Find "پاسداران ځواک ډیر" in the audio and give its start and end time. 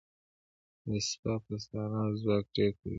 1.45-2.69